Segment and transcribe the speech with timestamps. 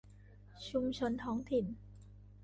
[0.69, 1.65] ชุมชนท้องถิ่น